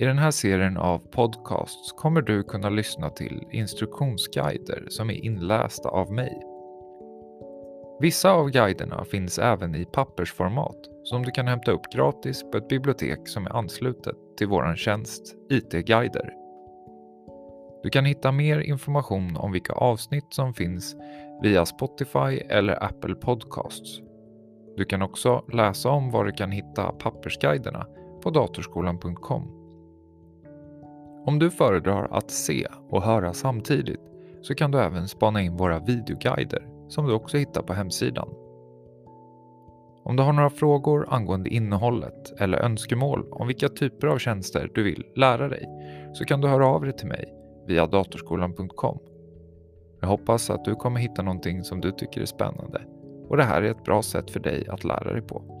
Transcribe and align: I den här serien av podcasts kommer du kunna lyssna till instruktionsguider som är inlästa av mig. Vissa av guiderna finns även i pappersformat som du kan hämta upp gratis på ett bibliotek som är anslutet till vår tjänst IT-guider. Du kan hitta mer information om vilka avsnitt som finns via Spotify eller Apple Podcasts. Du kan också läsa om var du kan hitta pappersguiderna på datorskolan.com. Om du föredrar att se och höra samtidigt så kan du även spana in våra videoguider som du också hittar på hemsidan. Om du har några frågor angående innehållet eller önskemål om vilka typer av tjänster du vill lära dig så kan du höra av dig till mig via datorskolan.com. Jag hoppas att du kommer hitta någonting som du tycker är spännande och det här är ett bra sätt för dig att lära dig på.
I 0.00 0.04
den 0.04 0.18
här 0.18 0.30
serien 0.30 0.76
av 0.76 0.98
podcasts 0.98 1.92
kommer 1.92 2.22
du 2.22 2.42
kunna 2.42 2.68
lyssna 2.68 3.10
till 3.10 3.42
instruktionsguider 3.50 4.86
som 4.88 5.10
är 5.10 5.24
inlästa 5.24 5.88
av 5.88 6.12
mig. 6.12 6.42
Vissa 8.00 8.30
av 8.30 8.50
guiderna 8.50 9.04
finns 9.04 9.38
även 9.38 9.74
i 9.74 9.84
pappersformat 9.84 10.76
som 11.04 11.22
du 11.22 11.30
kan 11.30 11.48
hämta 11.48 11.72
upp 11.72 11.92
gratis 11.94 12.42
på 12.52 12.58
ett 12.58 12.68
bibliotek 12.68 13.28
som 13.28 13.46
är 13.46 13.56
anslutet 13.56 14.16
till 14.38 14.48
vår 14.48 14.76
tjänst 14.76 15.34
IT-guider. 15.50 16.34
Du 17.82 17.90
kan 17.90 18.04
hitta 18.04 18.32
mer 18.32 18.60
information 18.60 19.36
om 19.36 19.52
vilka 19.52 19.72
avsnitt 19.72 20.34
som 20.34 20.54
finns 20.54 20.96
via 21.42 21.66
Spotify 21.66 22.40
eller 22.48 22.84
Apple 22.84 23.14
Podcasts. 23.14 24.00
Du 24.76 24.84
kan 24.84 25.02
också 25.02 25.44
läsa 25.52 25.90
om 25.90 26.10
var 26.10 26.24
du 26.24 26.32
kan 26.32 26.50
hitta 26.50 26.92
pappersguiderna 26.92 27.86
på 28.22 28.30
datorskolan.com. 28.30 29.59
Om 31.26 31.38
du 31.38 31.50
föredrar 31.50 32.08
att 32.10 32.30
se 32.30 32.66
och 32.90 33.02
höra 33.02 33.32
samtidigt 33.32 34.00
så 34.42 34.54
kan 34.54 34.70
du 34.70 34.80
även 34.80 35.08
spana 35.08 35.42
in 35.42 35.56
våra 35.56 35.78
videoguider 35.78 36.68
som 36.88 37.06
du 37.06 37.12
också 37.12 37.36
hittar 37.36 37.62
på 37.62 37.72
hemsidan. 37.72 38.28
Om 40.04 40.16
du 40.16 40.22
har 40.22 40.32
några 40.32 40.50
frågor 40.50 41.06
angående 41.08 41.50
innehållet 41.50 42.40
eller 42.40 42.58
önskemål 42.58 43.26
om 43.30 43.46
vilka 43.46 43.68
typer 43.68 44.06
av 44.06 44.18
tjänster 44.18 44.70
du 44.74 44.82
vill 44.82 45.04
lära 45.16 45.48
dig 45.48 45.66
så 46.12 46.24
kan 46.24 46.40
du 46.40 46.48
höra 46.48 46.66
av 46.66 46.84
dig 46.84 46.96
till 46.96 47.08
mig 47.08 47.34
via 47.66 47.86
datorskolan.com. 47.86 48.98
Jag 50.00 50.08
hoppas 50.08 50.50
att 50.50 50.64
du 50.64 50.74
kommer 50.74 51.00
hitta 51.00 51.22
någonting 51.22 51.64
som 51.64 51.80
du 51.80 51.92
tycker 51.92 52.20
är 52.20 52.26
spännande 52.26 52.82
och 53.28 53.36
det 53.36 53.44
här 53.44 53.62
är 53.62 53.70
ett 53.70 53.84
bra 53.84 54.02
sätt 54.02 54.30
för 54.30 54.40
dig 54.40 54.68
att 54.68 54.84
lära 54.84 55.12
dig 55.12 55.22
på. 55.22 55.59